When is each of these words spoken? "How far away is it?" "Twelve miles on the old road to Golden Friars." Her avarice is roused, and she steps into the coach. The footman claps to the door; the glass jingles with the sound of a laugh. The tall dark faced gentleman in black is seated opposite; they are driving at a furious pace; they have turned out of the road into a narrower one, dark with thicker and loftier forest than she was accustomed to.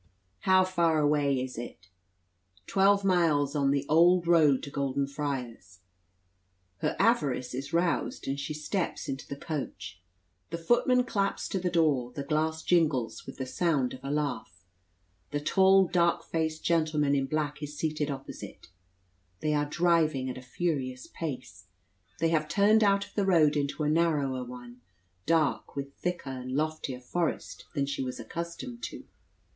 "How 0.49 0.63
far 0.63 0.97
away 0.97 1.39
is 1.39 1.59
it?" 1.59 1.89
"Twelve 2.65 3.05
miles 3.05 3.55
on 3.55 3.69
the 3.69 3.85
old 3.87 4.25
road 4.25 4.63
to 4.63 4.71
Golden 4.71 5.05
Friars." 5.05 5.81
Her 6.77 6.95
avarice 6.97 7.53
is 7.53 7.71
roused, 7.71 8.27
and 8.27 8.39
she 8.39 8.55
steps 8.55 9.07
into 9.07 9.27
the 9.27 9.35
coach. 9.35 10.01
The 10.49 10.57
footman 10.57 11.03
claps 11.03 11.47
to 11.49 11.59
the 11.59 11.69
door; 11.69 12.11
the 12.13 12.23
glass 12.23 12.63
jingles 12.63 13.27
with 13.27 13.37
the 13.37 13.45
sound 13.45 13.93
of 13.93 14.03
a 14.03 14.09
laugh. 14.09 14.65
The 15.29 15.39
tall 15.39 15.87
dark 15.87 16.23
faced 16.23 16.63
gentleman 16.63 17.13
in 17.13 17.27
black 17.27 17.61
is 17.61 17.77
seated 17.77 18.09
opposite; 18.09 18.69
they 19.39 19.53
are 19.53 19.69
driving 19.69 20.31
at 20.31 20.35
a 20.35 20.41
furious 20.41 21.05
pace; 21.13 21.65
they 22.19 22.29
have 22.29 22.47
turned 22.49 22.83
out 22.83 23.05
of 23.05 23.13
the 23.13 23.27
road 23.27 23.55
into 23.55 23.83
a 23.83 23.87
narrower 23.87 24.43
one, 24.43 24.81
dark 25.27 25.75
with 25.75 25.93
thicker 25.93 26.31
and 26.31 26.53
loftier 26.55 26.99
forest 26.99 27.65
than 27.75 27.85
she 27.85 28.01
was 28.01 28.19
accustomed 28.19 28.81
to. 28.85 29.03